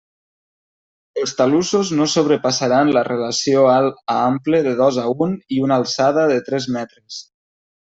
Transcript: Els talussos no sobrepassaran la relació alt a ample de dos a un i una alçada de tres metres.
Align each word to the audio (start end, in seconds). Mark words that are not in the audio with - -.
Els 1.23 1.33
talussos 1.41 1.91
no 1.99 2.07
sobrepassaran 2.13 2.89
la 2.97 3.03
relació 3.09 3.67
alt 3.75 4.01
a 4.15 4.17
ample 4.31 4.63
de 4.71 4.75
dos 4.81 4.99
a 5.05 5.07
un 5.29 5.39
i 5.59 5.63
una 5.69 5.81
alçada 5.83 6.27
de 6.35 6.43
tres 6.51 6.71
metres. 6.81 7.23